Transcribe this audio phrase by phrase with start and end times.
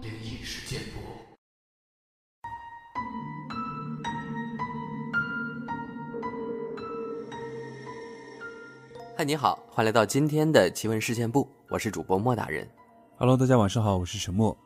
[0.00, 1.00] 灵异事件簿。
[9.16, 12.66] 嗨，你好，欢迎来到今天的奇闻事件部，我是主播莫大人。
[13.16, 14.56] Hello，大家晚上好，我是陈默。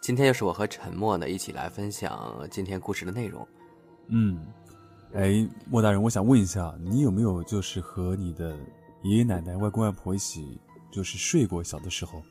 [0.00, 3.46] 今天又是我和陈默呢一起来分享今天故事的内容。
[4.08, 4.40] 嗯，
[5.12, 8.56] 哎，莫大人，我想问一下，你有没有就是和你的
[9.02, 10.58] 爷爷奶奶、外公外婆一起
[10.90, 11.62] 就是睡过？
[11.62, 12.22] 小的时候？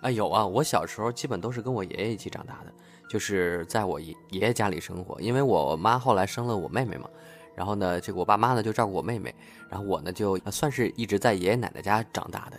[0.00, 2.72] 啊，有啊，我小时候基本都是跟我爷爷一起长大的，
[3.08, 7.08] 就是在我爷爷爷家里生活，因为我妈后来生了我妹妹嘛，
[7.54, 9.34] 然后呢，这个我爸妈呢就照顾我妹妹，
[9.68, 12.56] 然后我呢就呃算是一直在爷爷奶奶家长大的。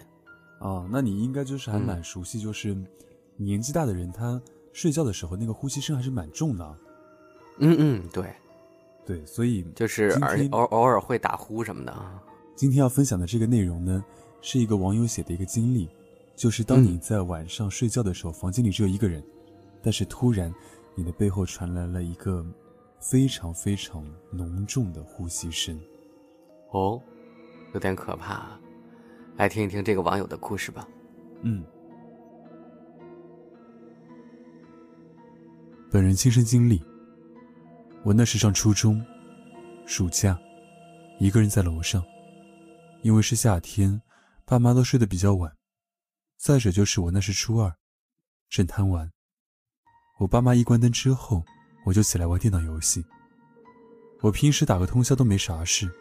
[0.68, 2.78] 啊，那你应该就是还蛮熟悉，就是
[3.38, 4.40] 年纪大的人他
[4.72, 6.78] 睡觉的时候那个呼吸声还是蛮重的啊。
[7.58, 8.32] 嗯嗯，对，
[9.04, 10.10] 对，所以就是
[10.52, 12.22] 偶偶尔会打呼什么的啊。
[12.56, 14.06] 今天要分享的这个内容呢，
[14.42, 15.88] 是一个网友写的一个经历，
[16.36, 19.24] 就是当你嗯在晚上睡觉的时候，房间里只有一个人，
[19.82, 20.54] 但是突然
[20.96, 22.46] 你的背后传来了一个
[23.00, 25.80] 非常非常浓重的呼吸声。
[26.72, 27.02] 哦，
[27.74, 28.60] 有点可怕啊。
[29.38, 30.88] 来听一听这个网友的故事吧。
[31.42, 31.64] 嗯，
[35.90, 36.82] 本人亲身经历。
[38.04, 39.04] 我那时上初中，
[39.86, 40.38] 暑假，
[41.20, 42.04] 一个人在楼上，
[43.04, 44.02] 因为是夏天，
[44.46, 45.56] 爸妈都睡得比较晚。
[46.38, 47.76] 再者就是我那是初二，
[48.50, 49.12] 正贪玩。
[50.20, 51.44] 我爸妈一关灯之后，
[51.86, 53.06] 我就起来玩电脑游戏。
[54.22, 55.92] 我平时打个通宵都没啥事，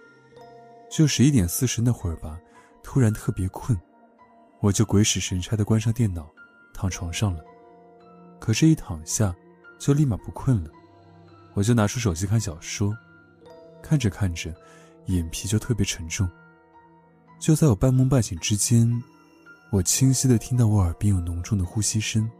[0.90, 2.38] 就十一点四十那会儿吧，
[2.82, 3.78] 突然特别困，
[4.60, 6.30] 我就鬼使神差的关上电脑，
[6.74, 7.44] 躺床上了。
[8.38, 9.34] 可是，一躺下
[9.78, 10.70] 就立马不困了，
[11.54, 12.96] 我就拿出手机看小说，
[13.82, 14.54] 看着看着，
[15.06, 16.26] 眼皮就特别沉重。
[17.40, 19.02] 就在我半梦半醒之间，
[19.70, 22.30] 我清晰的听到我耳边有浓重的呼吸声，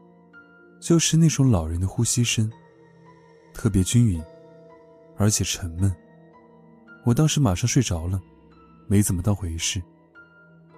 [0.79, 2.53] 就是那种老人的呼吸声，
[3.55, 4.23] 特别均匀，
[5.17, 5.91] 而且沉闷。
[7.07, 8.21] 我当时马上睡着了，
[8.87, 9.83] 没怎么当回事。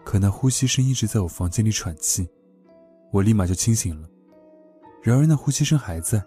[0.05, 2.29] 可那呼吸声一直在我房间里喘气，
[3.11, 4.09] 我立马就清醒了。
[5.03, 6.23] 然而那呼吸声还在。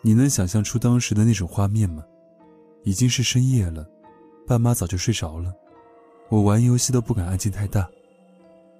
[0.00, 2.02] 你能想象出当时的那种画面吗？
[2.84, 3.86] 已经是深夜了，
[4.46, 5.52] 爸妈早就睡着了，
[6.28, 7.88] 我玩游戏都不敢安静太大。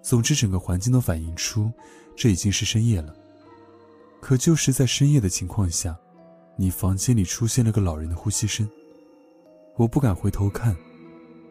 [0.03, 1.71] 总之，整个环境都反映出
[2.17, 3.15] 这已经是深夜了。
[4.21, 5.97] 可就是在深夜的情况下，
[6.57, 8.69] 你房间里出现了个老人的呼吸声，
[9.77, 10.77] 我不敢回头看，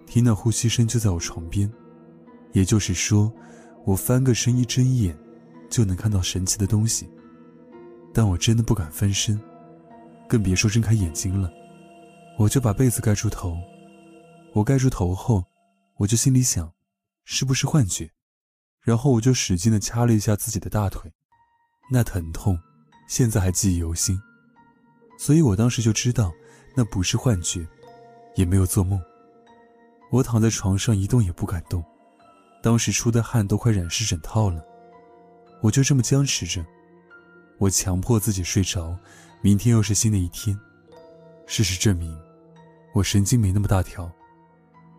[0.06, 1.72] 听那呼吸声就在我床边。
[2.53, 3.31] 也就是说，
[3.85, 5.18] 我翻个身一睁眼，
[5.69, 7.08] 就能看到神奇的东西。
[8.14, 9.40] 但我真的不敢翻身，
[10.28, 11.52] 更别说睁开眼睛了。
[12.38, 13.58] 我就把被子盖住头。
[14.53, 15.44] 我盖住头后，
[16.00, 16.74] 我就心里想，
[17.25, 18.12] 是不是幻觉？
[18.81, 21.12] 然后我就使劲地掐了一下自己的大腿，
[21.91, 22.58] 那疼痛，
[23.08, 24.19] 现在还记忆犹新。
[25.18, 26.31] 所以我当时就知道，
[26.75, 27.68] 那不是幻觉，
[28.35, 29.02] 也没有做梦。
[30.12, 31.84] 我躺在床上一动也不敢动。
[32.62, 34.64] 当时出的汗都快染湿枕套了，
[35.62, 36.66] 我就这么僵持着。
[37.58, 38.97] 我强迫自己睡着，
[39.41, 40.58] 明天又是新的一天。
[41.47, 42.16] 事实证明，
[42.94, 44.12] 我神经没那么大条。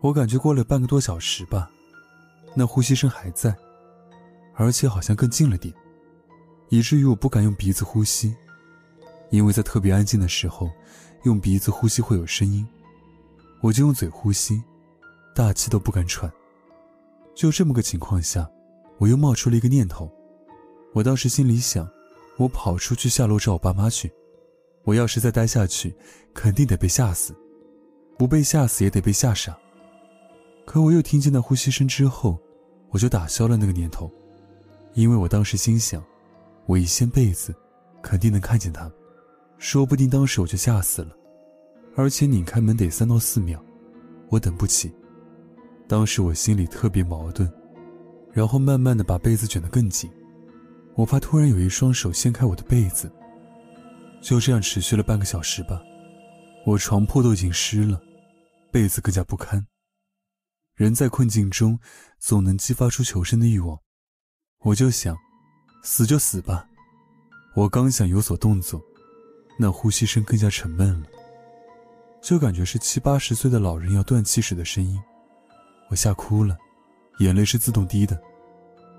[0.01, 1.71] 我感觉过了半个多小时吧，
[2.55, 3.55] 那呼吸声还在，
[4.55, 5.75] 而且好像更近了点，
[6.69, 8.35] 以至于我不敢用鼻子呼吸，
[9.31, 10.71] 因为在特别安静的时候，
[11.25, 12.67] 用鼻子呼吸会有声音，
[13.61, 14.63] 我就用嘴呼吸，
[15.35, 16.31] 大气都不敢喘。
[17.35, 18.49] 就这么个情况下，
[18.99, 20.11] 我又冒出了一个念头。
[20.93, 21.89] 我当时心里想，
[22.37, 24.13] 我跑出去下楼找我爸妈去。
[24.85, 25.95] 我要是再待下去，
[26.33, 27.37] 肯定得被吓死，
[28.17, 29.59] 不被吓死也得被吓傻。
[30.69, 32.39] 可我又听见那呼吸声之后，
[32.91, 34.13] 我就打消了那个念头，
[34.93, 36.05] 因为我当时心想，
[36.67, 37.55] 我一掀被子，
[38.03, 38.93] 肯定能看见他，
[39.57, 41.17] 说不定当时我就吓死了。
[41.97, 43.59] 而且拧开门得三到四秒，
[44.29, 44.93] 我等不起。
[45.87, 47.51] 当时我心里特别矛盾，
[48.31, 50.11] 然后慢慢的把被子卷得更紧，
[50.97, 53.11] 我怕突然有一双手掀开我的被子。
[54.21, 55.81] 就这样持续了半个小时吧，
[56.67, 57.99] 我床铺都已经湿了，
[58.71, 59.67] 被子更加不堪。
[60.79, 61.77] 人在困境中，
[62.21, 63.77] 总能激发出求生的欲望，
[64.61, 65.17] 我就想，
[65.83, 66.69] 死就死吧。
[67.57, 68.81] 我刚想有所动作，
[69.59, 71.09] 那呼吸声更加沉闷了，
[72.23, 74.97] 就感觉是七八十岁的老人要断气时的声音。
[75.91, 76.57] 我吓哭了，
[77.19, 78.17] 眼泪是自动滴的。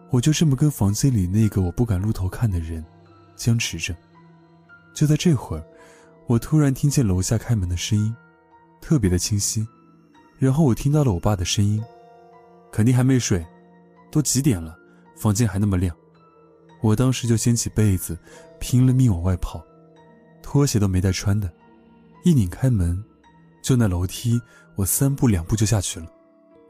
[0.09, 2.83] 我就这么跟房间里那个我不敢露头看的人
[3.37, 3.95] 僵持着。
[4.93, 5.65] 就在这会儿，
[6.27, 8.13] 我突然听见楼下开门的声音，
[8.81, 9.65] 特别的清晰。
[10.39, 11.83] 然后我听到了我爸的声音
[12.71, 13.45] ：“肯定还没睡，
[14.09, 14.75] 都几点了，
[15.17, 15.93] 房间还那么亮，
[16.81, 18.17] 我当时就掀起被子，
[18.57, 19.61] 拼了命往外跑，
[20.41, 21.51] 拖鞋都没带穿的，
[22.23, 23.03] 一拧开门，
[23.61, 24.41] 就那楼梯，
[24.75, 26.07] 我三步两步就下去了，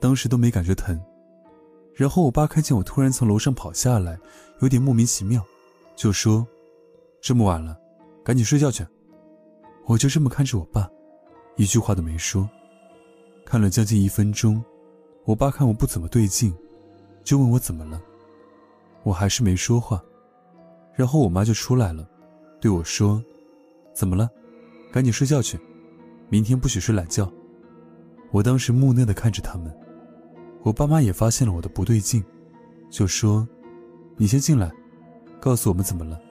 [0.02, 1.00] 当时都没感觉疼。
[1.94, 4.18] 然后我爸看见我突然从楼上跑下来，
[4.62, 5.46] 有点莫名其妙，
[5.96, 6.48] 就说
[7.22, 7.78] ：“这么晚了，
[8.24, 8.84] 赶紧睡觉去。”
[9.86, 10.90] 我就这么看着我爸，
[11.56, 12.50] 一句话都没说。
[13.50, 14.64] 看了将近一分钟，
[15.26, 16.54] 我爸看我不怎么对劲，
[17.24, 18.00] 就问我怎么了。
[19.02, 20.00] 我还是没说话，
[20.94, 22.08] 然后我妈就出来了，
[22.62, 23.20] 对我说
[23.92, 24.30] ：“怎么了？
[24.92, 25.60] 赶紧睡觉去，
[26.30, 27.28] 明天不许睡懒觉。”
[28.30, 29.76] 我当时木讷的看着他们。
[30.62, 32.24] 我爸妈也发现了我的不对劲，
[32.92, 33.48] 就说
[34.16, 34.72] ：“你先进来，
[35.40, 36.22] 告诉我们怎么了。”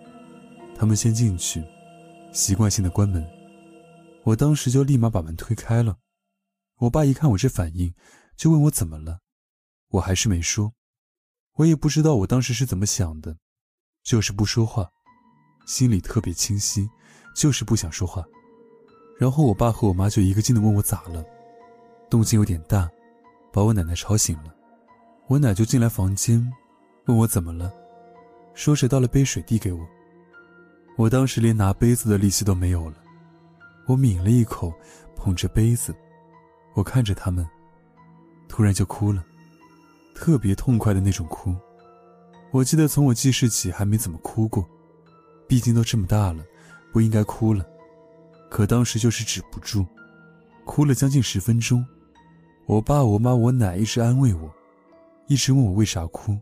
[0.79, 1.65] 他们先进去，
[2.31, 3.27] 习惯性的关门。
[4.23, 5.97] 我当时就立马把门推开了。
[6.79, 7.93] 我爸一看我这反应，
[8.37, 9.21] 就问我怎么了，
[9.89, 10.73] 我还是没说。
[11.55, 13.37] 我也不知道我当时是怎么想的，
[14.03, 14.89] 就是不说话，
[15.67, 16.89] 心里特别清晰，
[17.35, 18.25] 就是不想说话。
[19.19, 21.25] 然后我爸和我妈就一个劲的问我咋了，
[22.09, 22.89] 动静有点大。
[23.51, 24.55] 把我奶奶吵醒了，
[25.27, 26.53] 我奶就进来房间，
[27.07, 27.73] 问我怎么了，
[28.55, 29.85] 说着倒了杯水递给我。
[30.97, 32.99] 我当时连拿杯子的力气都没有了，
[33.87, 34.73] 我抿了一口，
[35.17, 35.97] 捧着杯子，
[36.79, 37.45] 我看着他们，
[38.47, 39.25] 突然就哭了，
[40.15, 41.53] 特别痛快的那种哭。
[42.53, 44.65] 我记得从我记事起还没怎么哭过，
[45.49, 46.45] 毕竟都这么大了，
[46.93, 47.67] 不应该哭了，
[48.49, 49.85] 可当时就是止不住，
[50.65, 51.85] 哭了将近十分钟。
[52.67, 54.49] 我爸、我妈、我奶一直安慰我，
[55.27, 56.39] 一直问我为啥哭，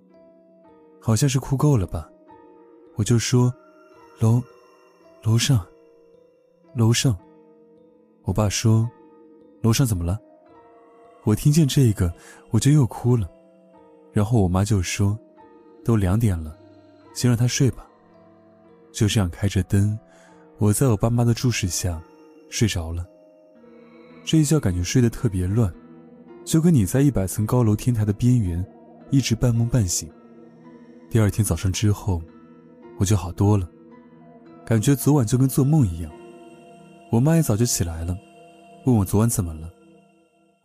[1.00, 2.10] 好像是哭够了吧，
[2.96, 3.50] 我就说，
[4.18, 4.42] 楼，
[5.22, 5.66] 楼上，
[6.74, 7.16] 楼上。
[8.24, 8.86] 我爸说，
[9.62, 10.20] 楼上怎么了？
[11.26, 12.14] 我听见这个，
[12.50, 13.28] 我就又哭了，
[14.12, 15.18] 然后我妈就说，
[15.84, 16.56] 都两点了，
[17.16, 17.84] 先让他睡吧。
[18.92, 19.98] 就这样开着灯，
[20.58, 22.00] 我在我爸妈的注视下
[22.48, 23.04] 睡着了。
[24.24, 25.70] 这一觉感觉睡得特别乱。
[26.44, 28.64] 就跟你在一百层高楼天台的边缘，
[29.10, 30.08] 一直半梦半醒。
[31.10, 32.22] 第二天早上之后，
[33.00, 33.68] 我就好多了，
[34.64, 36.12] 感觉昨晚就跟做梦一样。
[37.10, 38.16] 我妈也早就起来了，
[38.84, 39.68] 问我昨晚怎么了。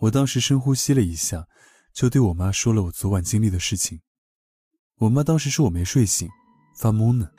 [0.02, 1.48] 我当时深呼吸了一下，
[1.94, 4.02] 就对我妈说了我昨晚经历的事情。
[4.98, 6.28] 我妈当时说我没睡醒，
[6.76, 7.30] 发懵呢。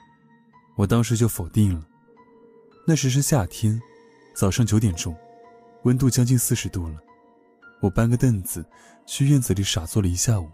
[0.77, 1.85] 我当时就否定了。
[2.87, 3.81] 那时是夏天，
[4.33, 5.17] 早上九点钟，
[5.83, 7.01] 温度将近四十度了。
[7.81, 8.65] 我搬个凳子，
[9.07, 10.49] 去院子里傻坐了一下午，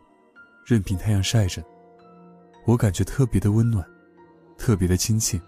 [0.65, 1.63] 任凭太阳晒着。
[2.65, 3.87] 我感觉特别的温暖，
[4.57, 5.39] 特别的亲切。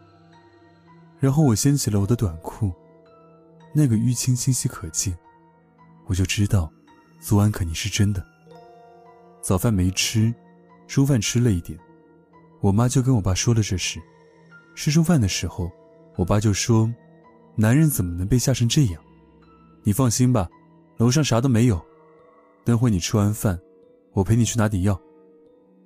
[1.19, 2.71] 然后我掀起了我的短裤，
[3.75, 5.19] 那个淤青清晰可见，
[6.11, 6.69] 我就知道，
[7.21, 8.21] 昨晚肯定是真的。
[9.41, 10.35] 早饭没吃，
[10.89, 11.79] 中饭吃了一点，
[12.61, 14.03] 我妈就跟我爸说了这事。
[14.75, 15.71] 吃中饭的时候，
[16.17, 16.93] 我爸就说
[17.55, 19.01] ：“男人怎么能被吓成这样？
[19.85, 20.49] 你放心吧。”
[20.99, 21.81] 楼上啥都没有，
[22.65, 23.59] 等会你吃完饭，
[24.13, 25.01] 我陪你去拿点药。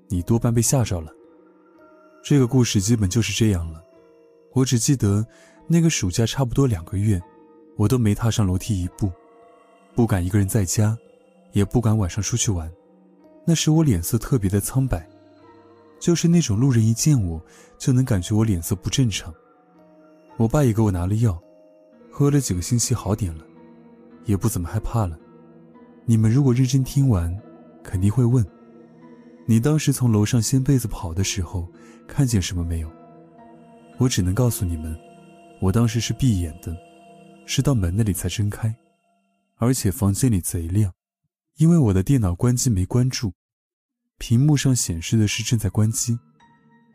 [0.08, 1.12] 你多半被吓着了。
[2.22, 3.84] 这个故事基本就是这样了。
[4.54, 5.24] 我只记得
[5.68, 7.20] 那个暑假差不多两个月，
[7.76, 9.12] 我都没踏上楼梯一步，
[9.94, 10.96] 不敢一个人在家，
[11.52, 12.70] 也不敢晚上出去玩。
[13.46, 15.06] 那时我脸色特别的苍白，
[16.00, 17.40] 就是那种路人一见我
[17.78, 19.32] 就能感觉我脸色不正常。
[20.36, 21.40] 我爸也给我拿了药，
[22.10, 23.44] 喝了几个星期好点了。
[24.24, 25.18] 也不怎么害怕了。
[26.06, 27.30] 你们如果认真听完，
[27.82, 28.42] 肯定会问：
[29.44, 31.68] 你当时从楼上掀被子跑的时候，
[32.08, 32.90] 看见什么没有？
[33.98, 34.96] 我只能告诉你们，
[35.60, 36.74] 我当时是闭眼的，
[37.44, 38.74] 是到门那里才睁开，
[39.64, 40.92] 而且房间里贼亮，
[41.56, 43.32] 因为我的电脑关机没关住，
[44.18, 46.18] 屏幕上显示的是正在关机。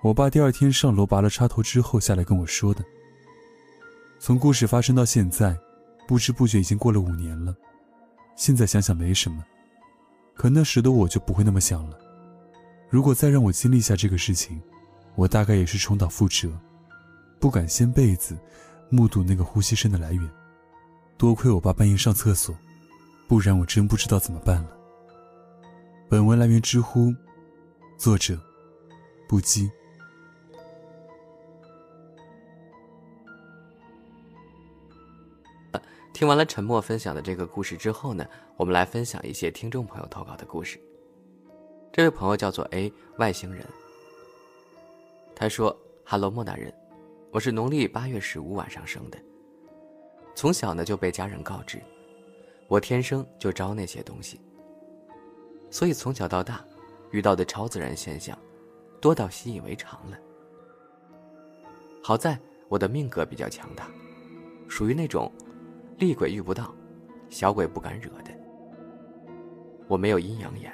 [0.03, 2.85] 我爸第二天上楼拔了插头之后下来跟我说的。
[4.19, 5.57] 从故事发生到现在。
[6.07, 7.55] 不知不觉已经过了五年了，
[8.35, 9.45] 现在想想没什么，
[10.33, 11.95] 可那时的我就不会那么想了。
[12.89, 14.59] 如果再让我经历一下这个事情，
[15.13, 16.51] 我大概也是重蹈覆辙，
[17.39, 18.35] 不敢掀被子，
[18.89, 20.27] 目睹那个呼吸声的来源。
[21.19, 22.55] 多亏我爸半夜上厕所，
[23.27, 24.69] 不然我真不知道怎么办了。
[26.07, 27.13] 本文来源知乎，
[27.97, 28.39] 作者
[29.27, 29.69] 不羁。
[36.13, 40.79] 听完了沉默分享的这个故事之后呢，我们来分享一些听众朋友投稿的故事。
[41.91, 43.65] 这位朋友叫做 A 外星人，
[45.35, 46.73] 他说哈喽，莫大人，
[47.29, 49.19] 我是农历八月十五晚上生的，
[50.39, 51.81] 从小呢就被家人告知，
[52.69, 54.39] 我天生就招那些东西，
[55.69, 56.63] 所以从小到大
[57.11, 58.39] 遇到的超自然现象，
[59.01, 60.17] 多到习以为常了。
[62.01, 63.89] 好在我的命格比较强大，
[64.69, 65.29] 属于那种
[65.97, 66.73] 厉鬼遇不到，
[67.29, 68.31] 小鬼不敢惹的。
[69.89, 70.71] 我没有阴阳眼，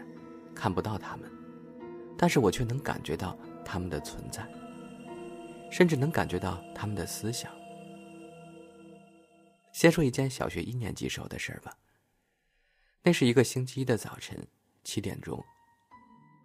[0.53, 1.27] 看不到他们，
[2.15, 4.47] 但是我却能感觉到他们的存在，
[5.71, 7.51] 甚至能感觉到他们的思想。
[9.75, 11.77] 先说一件小学一年级时候的事儿吧。
[13.03, 14.47] 那是一个星期一的早晨，
[14.85, 15.43] 七点钟，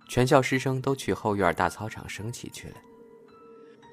[0.09, 2.77] 全校师生都去后院大操场升旗去了。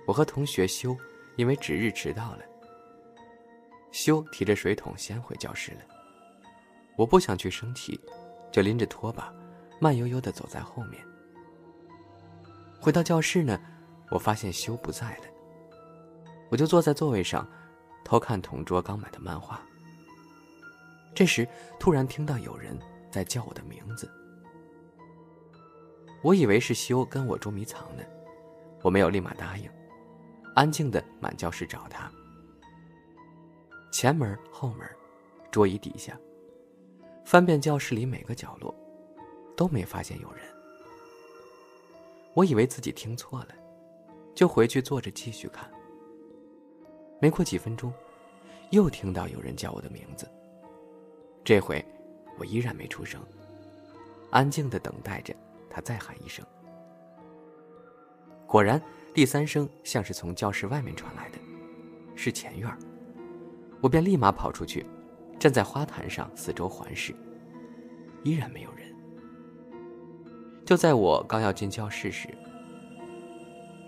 [0.08, 0.98] 我和同学修
[1.36, 2.44] 因为值日迟到了，
[3.91, 5.82] 修提着水桶先回教室了。
[6.98, 8.00] 我不想去升旗，
[8.51, 9.32] 就拎着拖把，
[9.79, 11.06] 慢悠悠的走在后面。
[12.82, 13.62] 回到教室呢，
[14.10, 15.25] 我发现修不在了，
[16.50, 17.48] 我就坐在座位上。
[18.08, 19.62] 偷看同桌刚买的漫画。
[21.14, 21.46] 这时，
[21.78, 22.80] 突然听到有人
[23.12, 24.10] 在叫我的名字。
[26.22, 28.04] 我以为是修跟我捉迷藏呢，
[28.82, 29.70] 我没有立马答应，
[30.56, 32.10] 安静的满教室找他。
[33.92, 34.90] 前门、后门、
[35.52, 36.18] 桌椅底下，
[37.26, 38.74] 翻遍教室里每个角落，
[39.54, 40.46] 都没发现有人。
[42.34, 43.50] 我以为自己听错了，
[44.34, 45.70] 就回去坐着继续看。
[47.20, 47.92] 没过几分钟，
[48.70, 50.30] 又听到有人叫我的名字。
[51.44, 51.84] 这回，
[52.38, 53.22] 我依然没出声，
[54.30, 55.34] 安静的等待着
[55.70, 56.46] 他再喊一声。
[58.46, 58.82] 果然，
[59.14, 61.38] 第三声像是从教室外面传来的，
[62.16, 62.72] 是前院。
[63.82, 64.86] 我便立马跑出去，
[65.40, 67.16] 站在花坛上四周环视，
[68.24, 68.94] 依然没有人。
[70.66, 72.28] 就在我刚要进教室时，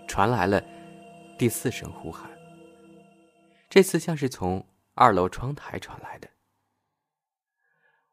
[0.08, 0.62] 传来了
[1.38, 2.30] 第四声呼喊。
[3.70, 6.28] 这次像是从二楼窗台传来的。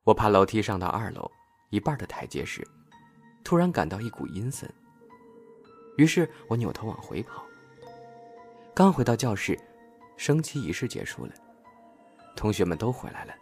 [0.04, 1.32] 我爬楼梯上到二楼
[1.72, 2.66] 一半的台阶时，
[3.44, 4.72] 突然感到一股阴森。
[5.98, 7.44] 于是我扭头往回跑。
[8.76, 9.60] 刚回到教室，
[10.16, 11.34] 升旗仪式结束了，
[12.36, 13.34] 同学们都回来了。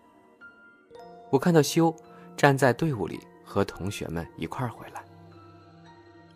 [1.30, 1.94] 我看到修
[2.38, 5.04] 站在队伍里，和同学们一块儿回来。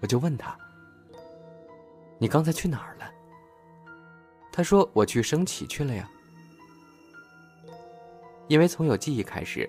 [0.01, 0.59] 我就问他
[2.19, 3.09] ：“你刚才去哪儿了？”
[4.59, 6.11] 他说：“我去升旗去了呀。”
[8.49, 9.65] 因为从有记忆开始，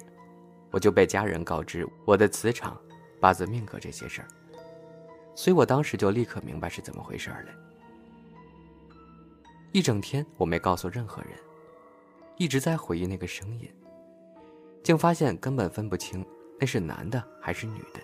[0.73, 2.77] 我就被家人告知我的磁场、
[3.21, 4.27] 八字命格这些事儿，
[5.37, 7.55] 所以我当时就立刻明白是怎么回事了。
[9.71, 11.35] 一整天我没告诉任何人，
[12.37, 13.73] 一直在回忆那个声音，
[14.83, 16.27] 竟发现根本分不清
[16.59, 18.01] 那是男的还是女的，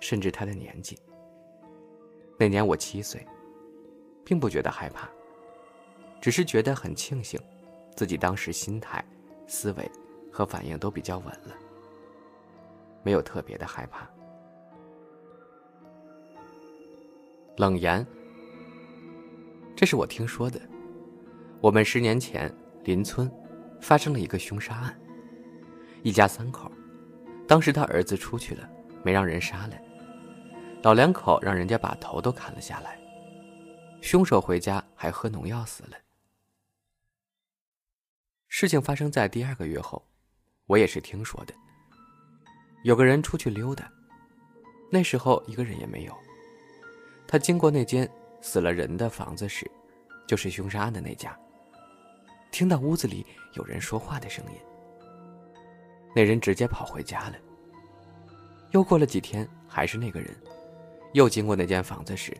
[0.00, 0.98] 甚至他的年纪。
[2.36, 3.24] 那年我七岁，
[4.24, 5.08] 并不觉得害怕。
[6.22, 7.38] 只是觉得很庆幸，
[7.96, 9.04] 自己当时心态、
[9.48, 9.90] 思维
[10.32, 11.52] 和反应都比较稳了，
[13.02, 14.08] 没有特别的害怕。
[17.56, 18.06] 冷言，
[19.74, 20.60] 这是我听说的。
[21.60, 23.28] 我们十年前邻村
[23.80, 24.96] 发生了一个凶杀案，
[26.04, 26.70] 一家三口，
[27.48, 28.70] 当时他儿子出去了，
[29.02, 29.76] 没让人杀了，
[30.84, 32.96] 老两口让人家把头都砍了下来，
[34.00, 35.96] 凶手回家还喝农药死了。
[38.54, 40.06] 事情发生在第二个月后，
[40.66, 41.54] 我也是听说的。
[42.84, 43.90] 有个人出去溜达，
[44.90, 46.14] 那时候一个人也没有。
[47.26, 48.06] 他经过那间
[48.42, 49.68] 死了人的房子时，
[50.26, 51.34] 就是凶杀案的那家，
[52.50, 54.58] 听到屋子里有人说话的声音。
[56.14, 57.36] 那人直接跑回家了。
[58.72, 60.30] 又过了几天，还是那个人，
[61.14, 62.36] 又经过那间房子时，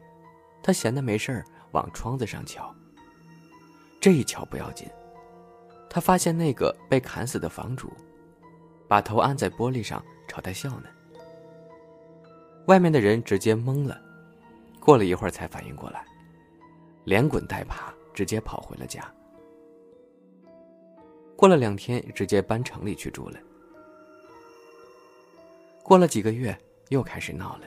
[0.63, 2.71] 他闲的没事往窗子上瞧。
[3.99, 4.87] 这一瞧不要紧。
[5.95, 7.93] 他发现那个被砍死的房主，
[8.89, 10.89] 把头按在玻璃上朝他笑呢。
[12.67, 14.01] 外面的人直接懵了，
[14.81, 16.03] 过了一会儿才反应过来，
[17.05, 19.05] 连滚带爬直接跑回了家。
[21.37, 23.39] 过了两天，直接搬城里去住了。
[25.83, 26.59] 过了几个月，
[26.89, 27.67] 又开始闹了，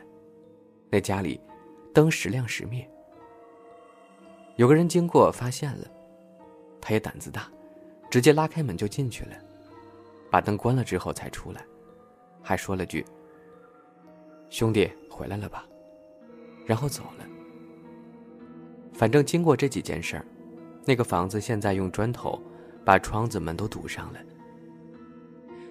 [0.89, 1.39] 那家里
[1.93, 2.89] 灯时亮时灭。
[4.55, 5.87] 有个人经过发现了，
[6.81, 7.47] 他也胆子大。
[8.15, 9.35] 直接拉开门就进去了，
[10.31, 11.65] 把灯关了之后才出来，
[12.41, 13.05] 还说了句
[14.49, 15.67] ：“兄弟回来了吧？”
[16.65, 17.25] 然后走了。
[18.93, 20.25] 反正经过这几件事儿，
[20.85, 22.41] 那个房子现在用砖头
[22.85, 24.19] 把窗子门都堵上了。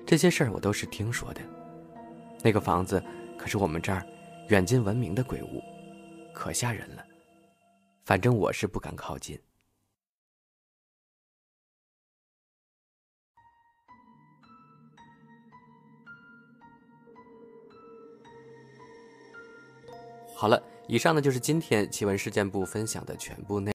[0.05, 1.41] 这些事儿我都是听说的。
[2.43, 3.03] 那个房子
[3.39, 4.05] 可是我们这儿
[4.51, 5.63] 远近闻名的鬼屋，
[6.35, 7.03] 可吓人了。
[8.05, 9.41] 反正我是不敢靠近。
[20.37, 23.73] 好了，以上呢就是今天奇闻事件部分享的全部内容。